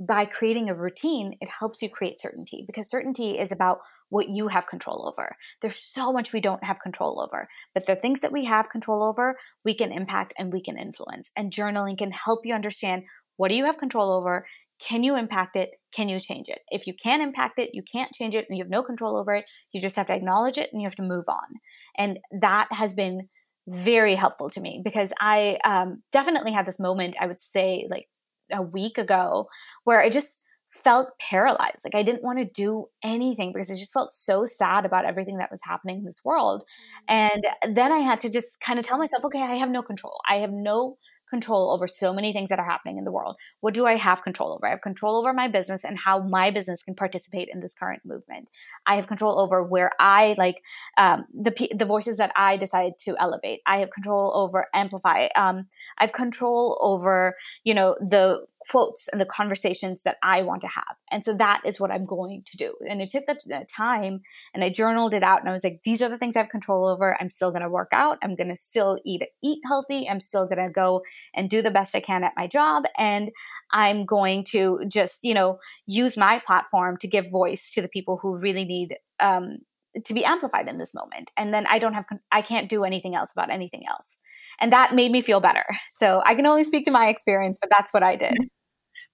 [0.00, 4.48] By creating a routine, it helps you create certainty because certainty is about what you
[4.48, 5.36] have control over.
[5.60, 9.02] There's so much we don't have control over, but the things that we have control
[9.02, 11.30] over, we can impact and we can influence.
[11.36, 13.04] And journaling can help you understand
[13.36, 14.46] what do you have control over?
[14.80, 15.70] Can you impact it?
[15.94, 16.60] Can you change it?
[16.68, 19.34] If you can't impact it, you can't change it, and you have no control over
[19.34, 21.60] it, you just have to acknowledge it and you have to move on.
[21.96, 23.28] And that has been
[23.68, 28.08] very helpful to me because I um, definitely had this moment, I would say like
[28.52, 29.48] a week ago,
[29.84, 31.82] where I just felt paralyzed.
[31.84, 35.38] Like I didn't want to do anything because I just felt so sad about everything
[35.38, 36.64] that was happening in this world.
[37.08, 37.40] Mm-hmm.
[37.62, 40.20] And then I had to just kind of tell myself, okay, I have no control.
[40.28, 40.98] I have no
[41.36, 43.36] control over so many things that are happening in the world.
[43.60, 44.66] What do I have control over?
[44.66, 48.02] I have control over my business and how my business can participate in this current
[48.12, 48.50] movement.
[48.86, 50.62] I have control over where I like
[50.96, 53.60] um, the the voices that I decide to elevate.
[53.66, 55.28] I have control over amplify.
[55.44, 55.56] Um,
[55.98, 60.68] I have control over you know the quotes and the conversations that I want to
[60.68, 60.96] have.
[61.10, 62.74] And so that is what I'm going to do.
[62.88, 64.20] And it took that time
[64.52, 66.48] and I journaled it out and I was like, these are the things I have
[66.48, 67.16] control over.
[67.20, 68.18] I'm still going to work out.
[68.22, 70.08] I'm going to still eat, eat healthy.
[70.08, 71.02] I'm still going to go
[71.34, 72.84] and do the best I can at my job.
[72.98, 73.30] And
[73.72, 78.18] I'm going to just, you know, use my platform to give voice to the people
[78.22, 79.58] who really need, um,
[80.04, 81.30] to be amplified in this moment.
[81.36, 84.16] And then I don't have, I can't do anything else about anything else.
[84.60, 85.64] And that made me feel better.
[85.92, 88.36] So I can only speak to my experience, but that's what I did.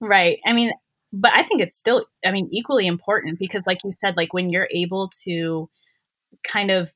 [0.03, 0.39] Right.
[0.47, 0.71] I mean,
[1.13, 4.49] but I think it's still, I mean, equally important because, like you said, like when
[4.49, 5.69] you're able to
[6.43, 6.91] kind of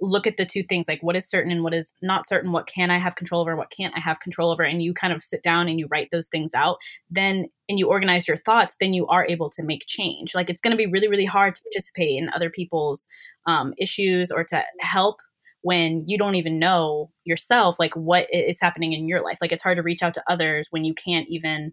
[0.00, 2.66] look at the two things like what is certain and what is not certain what
[2.66, 5.24] can i have control over what can't i have control over and you kind of
[5.24, 6.76] sit down and you write those things out
[7.10, 10.60] then and you organize your thoughts then you are able to make change like it's
[10.60, 13.06] going to be really really hard to participate in other people's
[13.46, 15.16] um, issues or to help
[15.62, 19.62] when you don't even know yourself like what is happening in your life like it's
[19.62, 21.72] hard to reach out to others when you can't even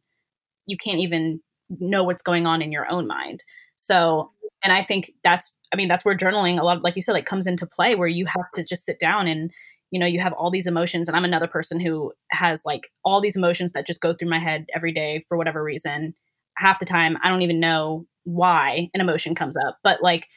[0.65, 1.39] you can't even
[1.80, 3.43] know what's going on in your own mind.
[3.78, 4.32] So,
[4.63, 7.26] and I think that's, I mean, that's where journaling a lot, like you said, like
[7.26, 9.52] comes into play where you have to just sit down and,
[9.91, 11.08] you know, you have all these emotions.
[11.08, 14.39] And I'm another person who has like all these emotions that just go through my
[14.39, 16.15] head every day for whatever reason.
[16.58, 20.28] Half the time, I don't even know why an emotion comes up, but like,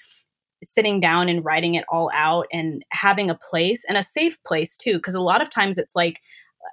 [0.64, 4.76] sitting down and writing it all out and having a place and a safe place
[4.76, 6.20] too because a lot of times it's like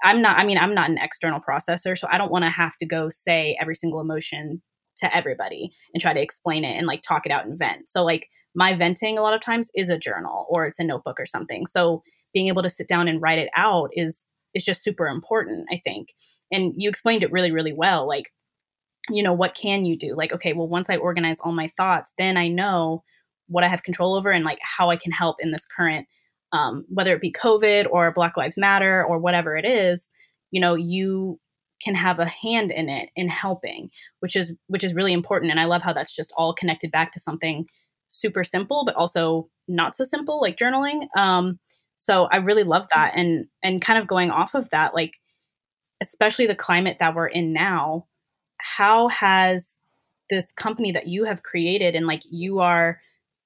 [0.04, 2.76] I'm not, I mean, I'm not an external processor, so I don't want to have
[2.78, 4.62] to go say every single emotion
[4.98, 7.90] to everybody and try to explain it and like talk it out and vent.
[7.90, 11.20] So, like, my venting a lot of times is a journal or it's a notebook
[11.20, 11.66] or something.
[11.68, 15.68] So, being able to sit down and write it out is is just super important,
[15.72, 16.10] I think.
[16.52, 18.08] And you explained it really, really well.
[18.08, 18.32] Like,
[19.10, 20.16] you know, what can you do?
[20.16, 23.04] Like, okay, well, once I organize all my thoughts, then I know
[23.54, 26.08] what I have control over and like how I can help in this current
[26.54, 30.08] um, whether it be COVID or Black Lives Matter or whatever it is,
[30.52, 31.40] you know, you
[31.84, 33.90] can have a hand in it in helping,
[34.20, 35.52] which is which is really important.
[35.52, 37.66] And I love how that's just all connected back to something
[38.12, 41.08] super simple, but also not so simple, like journaling.
[41.18, 41.60] Um,
[41.98, 45.14] so I really love that, and and kind of going off of that, like
[46.02, 48.06] especially the climate that we're in now,
[48.58, 49.78] how has
[50.30, 53.00] this company that you have created and like you are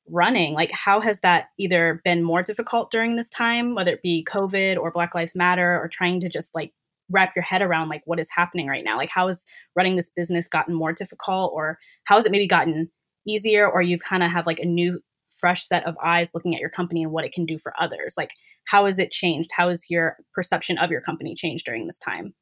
[0.10, 0.54] running?
[0.54, 4.78] Like how has that either been more difficult during this time whether it be covid
[4.78, 6.74] or black lives matter or trying to just like
[7.10, 8.98] wrap your head around like what is happening right now?
[8.98, 12.89] Like how has running this business gotten more difficult or how has it maybe gotten
[13.26, 15.00] easier or you've kind of have like a new
[15.36, 18.15] fresh set of eyes looking at your company and what it can do for others?
[18.17, 18.32] Like
[18.65, 19.52] how has it changed?
[19.56, 22.34] How has your perception of your company changed during this time?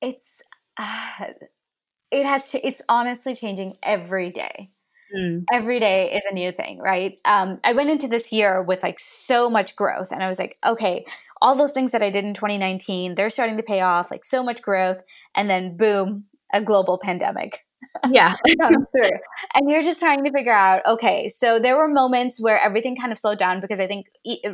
[0.00, 0.42] It's
[0.76, 1.26] uh,
[2.10, 4.70] it has it's honestly changing every day
[5.16, 5.44] Mm.
[5.52, 7.18] Every day is a new thing, right?
[7.24, 10.56] Um, I went into this year with like so much growth, and I was like,
[10.64, 11.04] okay,
[11.40, 14.42] all those things that I did in 2019, they're starting to pay off, like so
[14.42, 15.02] much growth,
[15.34, 17.58] and then boom, a global pandemic.
[18.08, 18.36] Yeah.
[18.46, 23.10] and you're just trying to figure out, okay, so there were moments where everything kind
[23.10, 24.06] of slowed down because I think,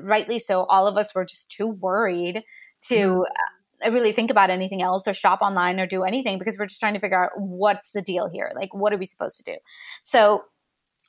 [0.03, 2.43] rightly so, all of us were just too worried
[2.89, 2.95] to.
[2.95, 3.25] Mm.
[3.87, 6.95] Really think about anything else or shop online or do anything because we're just trying
[6.95, 9.57] to figure out what's the deal here like what are we supposed to do
[10.03, 10.43] so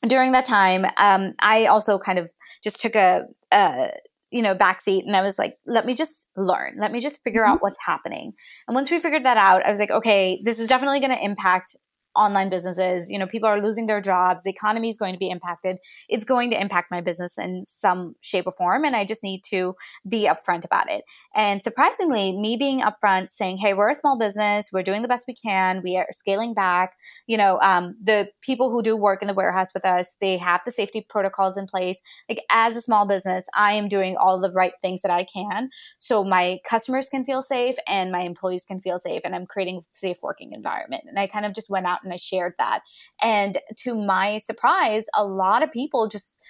[0.08, 2.32] during that time, um, I also kind of
[2.63, 3.91] just took a, a
[4.32, 7.41] you know backseat and I was like, let me just learn, let me just figure
[7.41, 7.53] mm-hmm.
[7.53, 8.34] out what's happening.
[8.67, 11.23] And once we figured that out, I was like, okay, this is definitely going to
[11.23, 11.75] impact
[12.15, 13.12] online businesses.
[13.12, 14.43] You know, people are losing their jobs.
[14.43, 15.78] The economy is going to be impacted.
[16.08, 18.86] It's going to impact my business in some shape or form.
[18.86, 19.76] And I just need to
[20.08, 21.04] be upfront about it.
[21.34, 24.69] And surprisingly, me being upfront saying, Hey, we're a small business.
[24.72, 25.82] We're doing the best we can.
[25.84, 26.93] We are scaling back.
[27.28, 30.62] You know, um, the people who do work in the warehouse with us, they have
[30.65, 32.02] the safety protocols in place.
[32.28, 35.69] Like as a small business, I am doing all the right things that I can.
[35.98, 39.22] So my customers can feel safe and my employees can feel safe.
[39.24, 41.04] And I'm creating a safe working environment.
[41.08, 42.82] And I kind of just went out and I shared that.
[43.22, 46.42] And to my surprise, a lot of people just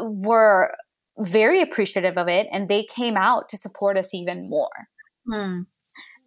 [0.00, 0.74] were
[1.18, 4.88] very appreciative of it and they came out to support us even more.
[5.30, 5.62] Hmm.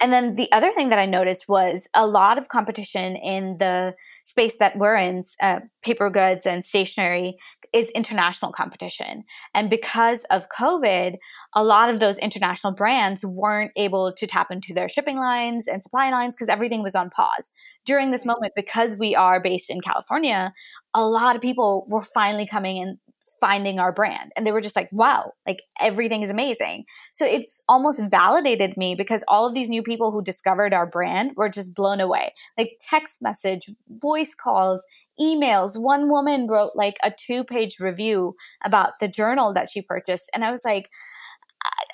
[0.01, 3.95] And then the other thing that I noticed was a lot of competition in the
[4.23, 7.35] space that we're in, uh, paper goods and stationery,
[7.73, 9.23] is international competition.
[9.53, 11.17] And because of COVID,
[11.55, 15.81] a lot of those international brands weren't able to tap into their shipping lines and
[15.81, 17.51] supply lines because everything was on pause.
[17.85, 20.53] During this moment, because we are based in California,
[20.93, 22.97] a lot of people were finally coming and
[23.39, 26.83] finding our brand and they were just like wow like everything is amazing.
[27.13, 31.31] So it's almost validated me because all of these new people who discovered our brand
[31.37, 32.33] were just blown away.
[32.57, 34.85] Like text message voice calls
[35.19, 35.81] emails.
[35.81, 38.35] One woman wrote like a two page review
[38.65, 40.89] about the journal that she purchased and i was like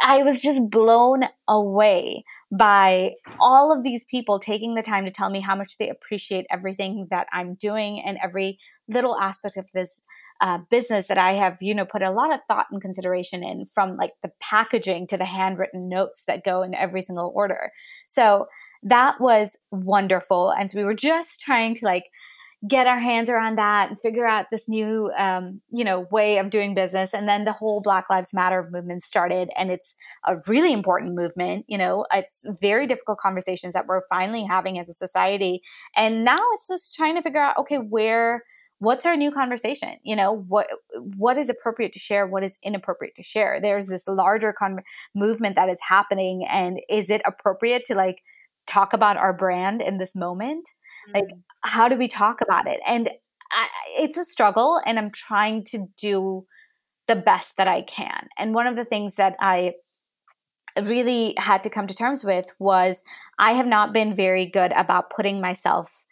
[0.01, 5.29] I was just blown away by all of these people taking the time to tell
[5.29, 10.01] me how much they appreciate everything that I'm doing and every little aspect of this
[10.41, 13.65] uh, business that I have, you know, put a lot of thought and consideration in
[13.65, 17.71] from like the packaging to the handwritten notes that go in every single order.
[18.07, 18.47] So
[18.83, 20.51] that was wonderful.
[20.51, 22.05] And so we were just trying to like
[22.67, 26.49] get our hands around that and figure out this new um, you know way of
[26.49, 27.13] doing business.
[27.13, 29.93] And then the whole black lives matter movement started and it's
[30.25, 31.65] a really important movement.
[31.67, 35.61] You know it's very difficult conversations that we're finally having as a society.
[35.95, 38.43] And now it's just trying to figure out okay where
[38.79, 39.97] what's our new conversation?
[40.03, 40.67] You know what
[41.17, 43.59] what is appropriate to share what is inappropriate to share?
[43.61, 44.79] There's this larger con-
[45.13, 48.21] movement that is happening and is it appropriate to like
[48.67, 50.67] talk about our brand in this moment
[51.07, 51.15] mm-hmm.
[51.15, 51.29] like
[51.61, 53.09] how do we talk about it and
[53.51, 53.67] I,
[53.99, 56.45] it's a struggle and i'm trying to do
[57.07, 59.73] the best that i can and one of the things that i
[60.83, 63.03] really had to come to terms with was
[63.39, 66.05] i have not been very good about putting myself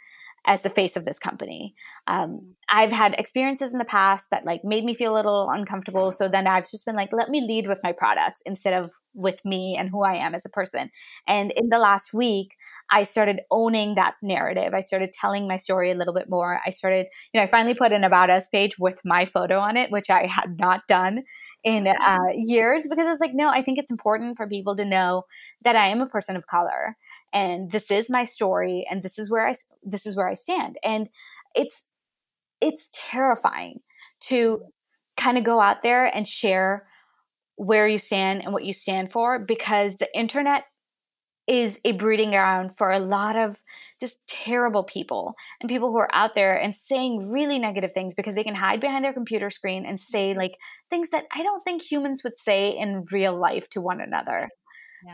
[0.45, 1.73] as the face of this company.
[2.07, 6.11] Um, I've had experiences in the past that like made me feel a little uncomfortable.
[6.11, 9.43] So then I've just been like, let me lead with my products instead of with
[9.45, 10.89] me and who I am as a person.
[11.27, 12.55] And in the last week,
[12.89, 14.73] I started owning that narrative.
[14.73, 16.61] I started telling my story a little bit more.
[16.65, 19.77] I started, you know, I finally put an about us page with my photo on
[19.77, 21.23] it, which I had not done
[21.63, 24.85] in uh, years because I was like, no, I think it's important for people to
[24.85, 25.23] know
[25.63, 26.97] that I am a person of color
[27.31, 30.77] and this is my story and this is where I this is where I stand.
[30.83, 31.09] And
[31.55, 31.87] it's
[32.61, 33.79] it's terrifying
[34.21, 34.63] to
[35.17, 36.87] kind of go out there and share
[37.55, 40.65] where you stand and what you stand for because the internet
[41.47, 43.61] is a breeding ground for a lot of
[43.99, 48.35] just terrible people and people who are out there and saying really negative things because
[48.35, 50.39] they can hide behind their computer screen and say mm-hmm.
[50.39, 50.55] like
[50.89, 54.49] things that I don't think humans would say in real life to one another.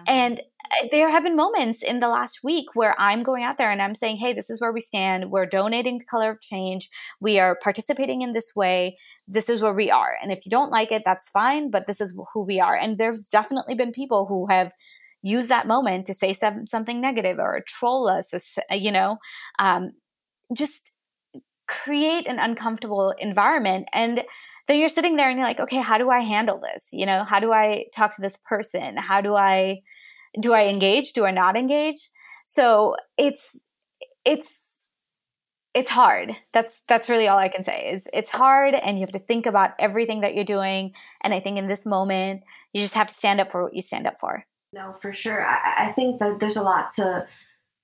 [0.08, 3.71] And uh, there have been moments in the last week where I'm going out there
[3.71, 5.32] and I'm saying, hey, this is where we stand.
[5.32, 6.89] We're donating Color of Change.
[7.19, 8.97] We are participating in this way.
[9.28, 10.15] This is where we are.
[10.21, 12.75] And if you don't like it, that's fine, but this is who we are.
[12.75, 14.71] And there's definitely been people who have
[15.21, 18.32] used that moment to say some, something negative or troll us,
[18.71, 19.17] you know,
[19.60, 19.91] um,
[20.56, 20.91] just
[21.67, 23.88] create an uncomfortable environment.
[23.93, 24.23] And
[24.69, 26.89] then you're sitting there and you're like, okay, how do I handle this?
[26.91, 28.97] You know, how do I talk to this person?
[28.97, 29.82] How do I
[30.39, 31.13] do I engage?
[31.13, 32.12] Do I not engage?
[32.45, 33.60] So it's
[34.23, 34.62] it's
[35.73, 36.36] it's hard.
[36.53, 37.89] That's that's really all I can say.
[37.91, 40.93] Is it's hard and you have to think about everything that you're doing.
[41.23, 43.82] And I think in this moment, you just have to stand up for what you
[43.82, 44.45] stand up for.
[44.71, 45.43] No, for sure.
[45.43, 47.25] I, I think that there's a lot to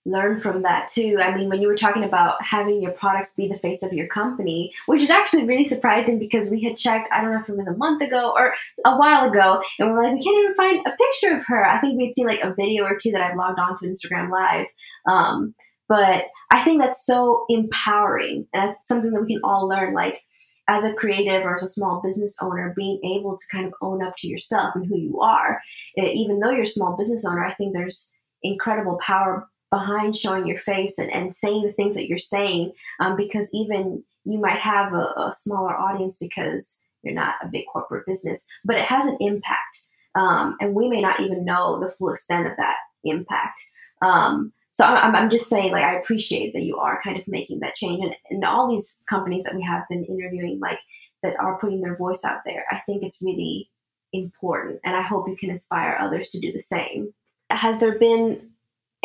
[0.06, 1.18] learn from that too.
[1.20, 4.08] I mean, when you were talking about having your products be the face of your
[4.08, 7.58] company, which is actually really surprising because we had checked, I don't know if it
[7.58, 8.54] was a month ago or
[8.86, 11.66] a while ago, and we're like, we can't even find a picture of her.
[11.66, 14.30] I think we'd seen like a video or two that I've logged on to Instagram
[14.30, 14.68] Live.
[15.10, 15.56] Um,
[15.90, 18.48] but I think that's so empowering.
[18.54, 19.94] And that's something that we can all learn.
[19.94, 20.22] Like,
[20.68, 24.04] as a creative or as a small business owner, being able to kind of own
[24.04, 25.60] up to yourself and who you are,
[25.98, 30.60] even though you're a small business owner, I think there's incredible power behind showing your
[30.60, 34.94] face and, and saying the things that you're saying um, because even you might have
[34.94, 39.18] a, a, smaller audience because you're not a big corporate business but it has an
[39.20, 39.82] impact
[40.16, 43.62] um, and we may not even know the full extent of that impact
[44.02, 47.62] um, so I'm, I'm just saying, like, I appreciate that you are kind of making
[47.62, 48.04] that change.
[48.04, 50.80] And, and all these companies that we have been interviewing, like,
[51.24, 53.70] that are putting their voice out there, I think it's really
[54.12, 54.82] important.
[54.84, 57.14] And I hope you can inspire others to do the same.
[57.50, 58.50] Has there been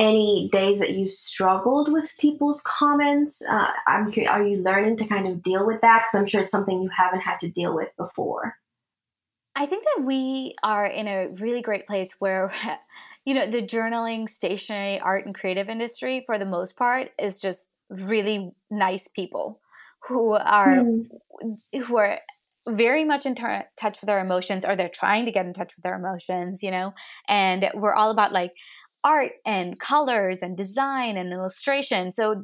[0.00, 3.42] any days that you struggled with people's comments?
[3.42, 6.06] Uh, I'm curious, are you learning to kind of deal with that?
[6.06, 8.56] Because I'm sure it's something you haven't had to deal with before.
[9.54, 12.52] I think that we are in a really great place where
[13.24, 17.70] you know, the journaling, stationery, art, and creative industry, for the most part, is just
[17.90, 19.60] really nice people
[20.08, 21.06] who are mm.
[21.84, 22.18] who are
[22.68, 23.44] very much in t-
[23.78, 26.70] touch with their emotions or they're trying to get in touch with their emotions you
[26.70, 26.92] know
[27.26, 28.52] and we're all about like
[29.04, 32.42] art and colors and design and illustration so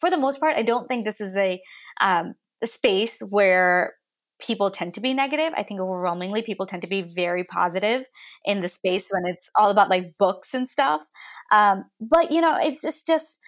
[0.00, 1.60] for the most part i don't think this is a
[2.00, 3.94] um, a space where
[4.42, 5.52] people tend to be negative.
[5.56, 8.04] I think overwhelmingly people tend to be very positive
[8.44, 11.04] in the space when it's all about like books and stuff.
[11.50, 13.38] Um, but you know, it's just just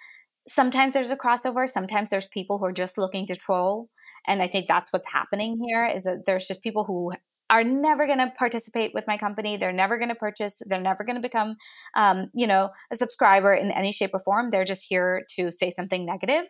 [0.47, 1.69] sometimes there's a crossover.
[1.69, 3.89] Sometimes there's people who are just looking to troll,
[4.27, 5.85] and I think that's what's happening here.
[5.85, 7.13] Is that there's just people who
[7.49, 9.55] are never going to participate with my company.
[9.55, 10.55] They're never going to purchase.
[10.61, 11.55] They're never going to become,
[11.95, 14.49] um, you know, a subscriber in any shape or form.
[14.49, 16.45] They're just here to say something negative.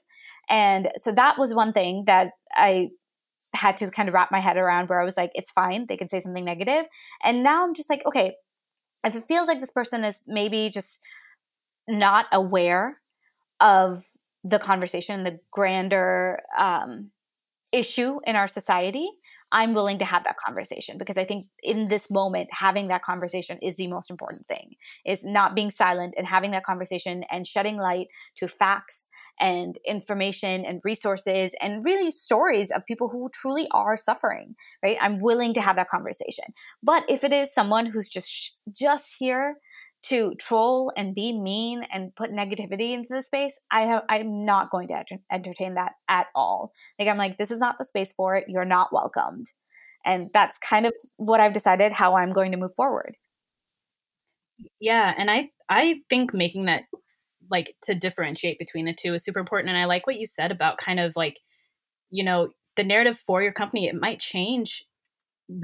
[0.50, 2.90] And so that was one thing that I
[3.54, 5.86] had to kind of wrap my head around where I was like, it's fine.
[5.88, 6.86] They can say something negative.
[7.24, 8.36] And now I'm just like, okay,
[9.06, 11.00] if it feels like this person is maybe just
[11.88, 13.02] not aware
[13.60, 14.04] of
[14.44, 17.12] the conversation, the grander um,
[17.72, 19.10] issue in our society,
[19.56, 23.58] I'm willing to have that conversation because I think in this moment, having that conversation
[23.62, 24.76] is the most important thing.
[25.06, 29.08] Is not being silent and having that conversation and shedding light to facts
[29.40, 35.20] and information and resources and really stories of people who truly are suffering right i'm
[35.20, 36.46] willing to have that conversation
[36.82, 39.58] but if it is someone who's just just here
[40.08, 44.70] to troll and be mean and put negativity into the space i have i'm not
[44.70, 46.72] going to entertain that at all.
[47.00, 48.46] Like i'm like this is not the space for it.
[48.48, 49.52] You're not welcomed.
[50.06, 53.16] And that's kind of what i've decided how i'm going to move forward.
[54.80, 56.84] Yeah and i i think making that
[57.50, 60.52] like to differentiate between the two is super important and i like what you said
[60.52, 61.38] about kind of like
[62.10, 64.84] you know the narrative for your company it might change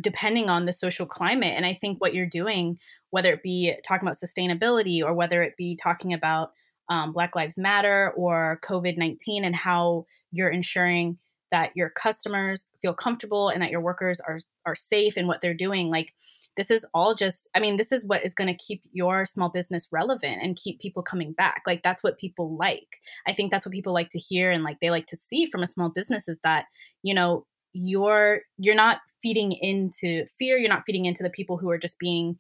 [0.04, 2.78] depending on the social climate and i think what you're doing
[3.12, 6.52] whether it be talking about sustainability or whether it be talking about
[6.90, 11.18] um, black lives matter or covid-19 and how you're ensuring
[11.52, 15.54] that your customers feel comfortable and that your workers are are safe in what they're
[15.54, 16.14] doing like
[16.58, 19.50] this is all just i mean this is what is going to keep your small
[19.50, 22.98] business relevant and keep people coming back like that's what people like.
[23.28, 25.64] I think that's what people like to hear and like they like to see from
[25.64, 26.66] a small business is that
[27.04, 31.70] you know you're you're not feeding into fear you're not feeding into the people who
[31.70, 32.38] are just being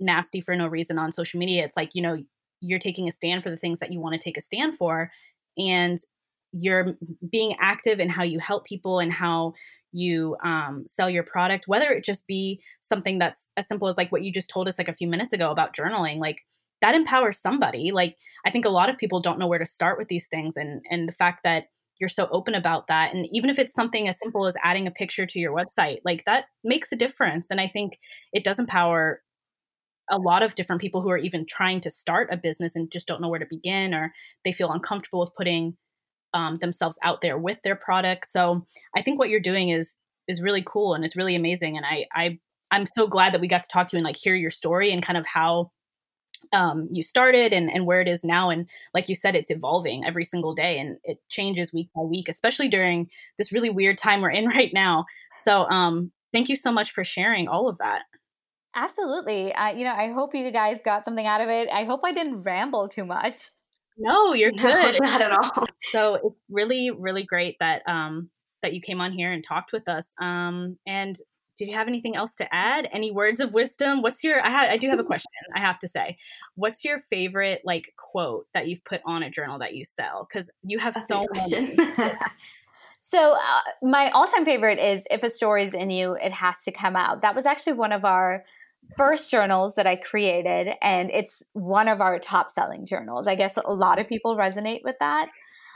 [0.00, 2.18] nasty for no reason on social media it's like you know
[2.60, 5.10] you're taking a stand for the things that you want to take a stand for
[5.56, 6.00] and
[6.52, 6.96] you're
[7.30, 9.54] being active in how you help people and how
[9.92, 14.12] you um, sell your product, whether it just be something that's as simple as like
[14.12, 16.44] what you just told us like a few minutes ago about journaling, like
[16.80, 17.90] that empowers somebody.
[17.92, 20.56] Like I think a lot of people don't know where to start with these things,
[20.56, 21.64] and and the fact that
[21.98, 24.92] you're so open about that, and even if it's something as simple as adding a
[24.92, 27.48] picture to your website, like that makes a difference.
[27.50, 27.98] And I think
[28.32, 29.22] it does empower
[30.10, 33.06] a lot of different people who are even trying to start a business and just
[33.06, 34.12] don't know where to begin, or
[34.44, 35.76] they feel uncomfortable with putting
[36.34, 38.30] um, themselves out there with their product.
[38.30, 39.96] So I think what you're doing is
[40.28, 41.76] is really cool and it's really amazing.
[41.76, 42.38] And I I
[42.70, 44.92] I'm so glad that we got to talk to you and like hear your story
[44.92, 45.72] and kind of how
[46.52, 48.50] um, you started and, and where it is now.
[48.50, 52.28] And like you said, it's evolving every single day and it changes week by week,
[52.28, 53.08] especially during
[53.38, 55.04] this really weird time we're in right now.
[55.34, 58.02] So um, thank you so much for sharing all of that.
[58.74, 59.52] Absolutely.
[59.52, 61.68] Uh, you know, I hope you guys got something out of it.
[61.72, 63.50] I hope I didn't ramble too much.
[63.98, 64.62] No, you're good.
[64.62, 65.66] No, not at all.
[65.92, 68.30] So it's really, really great that um
[68.62, 70.12] that you came on here and talked with us.
[70.20, 71.16] Um and
[71.58, 72.88] do you have anything else to add?
[72.92, 74.00] Any words of wisdom?
[74.02, 75.30] What's your I ha- I do have a question.
[75.56, 76.16] I have to say.
[76.54, 80.48] What's your favorite like quote that you've put on a journal that you sell cuz
[80.62, 81.76] you have That's so many.
[83.00, 86.94] so uh, my all-time favorite is if a story's in you, it has to come
[86.94, 87.22] out.
[87.22, 88.44] That was actually one of our
[88.96, 93.26] first journals that I created, and it's one of our top selling journals.
[93.26, 95.28] I guess a lot of people resonate with that.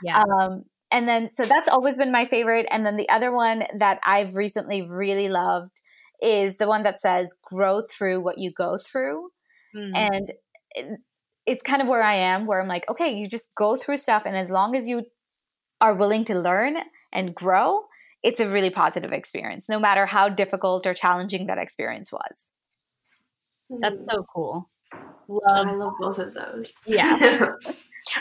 [0.03, 0.21] Yeah.
[0.21, 2.67] Um, and then, so that's always been my favorite.
[2.69, 5.81] And then the other one that I've recently really loved
[6.21, 9.29] is the one that says, grow through what you go through.
[9.75, 9.91] Mm.
[9.95, 10.31] And
[11.45, 14.23] it's kind of where I am, where I'm like, okay, you just go through stuff.
[14.25, 15.03] And as long as you
[15.81, 16.77] are willing to learn
[17.11, 17.85] and grow,
[18.23, 22.49] it's a really positive experience, no matter how difficult or challenging that experience was.
[23.69, 24.69] That's so cool.
[25.27, 25.67] Love.
[25.67, 26.73] I love both of those.
[26.85, 27.53] Yeah.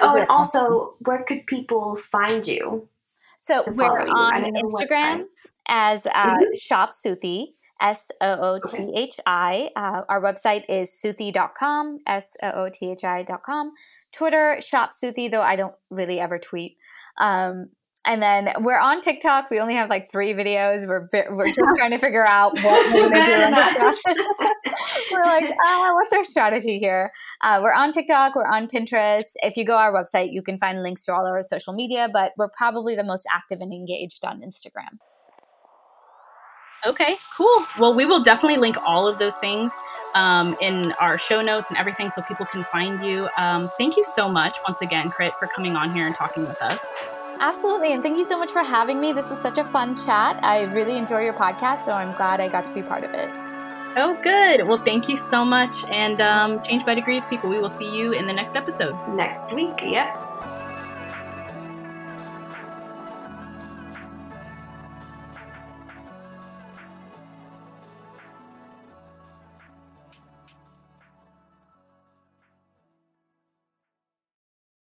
[0.01, 2.89] Oh, and also, where could people find you?
[3.41, 5.25] So we're on Instagram
[5.69, 6.43] as uh, mm-hmm.
[6.59, 7.49] Shop Soothi.
[7.83, 9.71] S O O T H I.
[9.77, 13.73] Uh, our website is soothi.com, S O O T H I.com.
[14.13, 16.79] Twitter, Shop Soothi, though I don't really ever tweet.
[17.21, 17.71] Um,
[18.07, 19.51] and then we're on TikTok.
[19.51, 20.87] We only have like three videos.
[20.87, 24.25] We're we're just trying to figure out what we're going to do.
[25.13, 27.13] we're like, ah, what's our strategy here?
[27.41, 28.35] Uh, we're on TikTok.
[28.35, 29.33] We're on Pinterest.
[29.37, 32.09] If you go our website, you can find links to all our social media.
[32.13, 34.99] But we're probably the most active and engaged on Instagram.
[36.87, 37.65] Okay, cool.
[37.79, 39.73] Well, we will definitely link all of those things
[40.15, 43.29] um, in our show notes and everything so people can find you.
[43.39, 46.61] Um, thank you so much once again, Krit, for coming on here and talking with
[46.61, 46.85] us.
[47.41, 47.95] Absolutely.
[47.95, 49.13] And thank you so much for having me.
[49.13, 50.39] This was such a fun chat.
[50.43, 53.44] I really enjoy your podcast, so I'm glad I got to be part of it.
[53.97, 54.67] Oh, good.
[54.67, 55.85] Well, thank you so much.
[55.89, 58.97] And um, Change by Degrees, people, we will see you in the next episode.
[59.09, 59.81] Next week.
[59.83, 60.24] Yep.